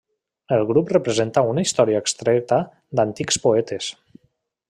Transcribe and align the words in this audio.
El 0.55 0.63
grup 0.69 0.93
representa 0.95 1.43
una 1.49 1.65
història 1.67 2.01
extreta 2.05 2.61
d'antics 3.01 3.41
poetes. 3.47 3.93